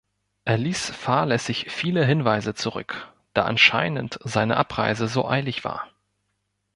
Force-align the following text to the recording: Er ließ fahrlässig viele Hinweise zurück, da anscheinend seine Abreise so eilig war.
Er 0.45 0.57
ließ 0.57 0.89
fahrlässig 0.89 1.67
viele 1.69 2.03
Hinweise 2.03 2.55
zurück, 2.55 3.13
da 3.35 3.43
anscheinend 3.45 4.17
seine 4.23 4.57
Abreise 4.57 5.07
so 5.07 5.27
eilig 5.27 5.63
war. 5.63 5.91